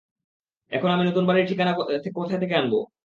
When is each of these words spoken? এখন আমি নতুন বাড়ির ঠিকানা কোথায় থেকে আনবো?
এখন 0.71 0.89
আমি 0.91 1.03
নতুন 1.05 1.23
বাড়ির 1.27 1.49
ঠিকানা 1.49 1.71
কোথায় 2.15 2.41
থেকে 2.41 2.55
আনবো? 2.55 2.79